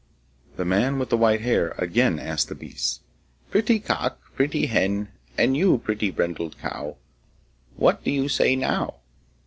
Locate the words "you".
5.55-5.77, 8.09-8.27